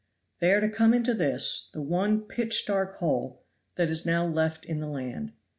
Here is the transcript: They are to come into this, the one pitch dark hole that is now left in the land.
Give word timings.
They 0.39 0.51
are 0.51 0.59
to 0.61 0.67
come 0.67 0.95
into 0.95 1.13
this, 1.13 1.69
the 1.71 1.79
one 1.83 2.21
pitch 2.21 2.65
dark 2.65 2.95
hole 2.95 3.45
that 3.75 3.87
is 3.91 4.03
now 4.03 4.25
left 4.25 4.65
in 4.65 4.79
the 4.79 4.87
land. 4.89 5.33